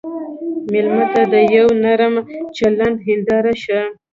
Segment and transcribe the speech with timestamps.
[0.71, 2.13] مېلمه ته د یوه نرم
[2.55, 3.79] چلند هنداره شه.